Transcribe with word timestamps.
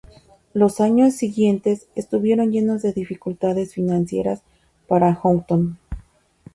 Los 0.55 0.79
años 0.81 1.13
siguientes 1.13 1.87
estuvieron 1.93 2.51
llenos 2.51 2.81
de 2.81 2.91
dificultades 2.91 3.75
financieras 3.75 4.41
para 4.87 5.13
Houghton. 5.13 5.77